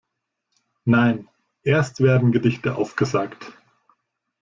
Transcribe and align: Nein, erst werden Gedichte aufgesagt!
Nein, 0.83 1.27
erst 1.61 2.01
werden 2.01 2.31
Gedichte 2.31 2.75
aufgesagt! 2.75 3.53